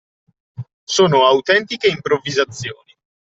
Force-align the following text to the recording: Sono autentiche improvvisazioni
Sono 0.83 1.27
autentiche 1.27 1.87
improvvisazioni 1.91 2.97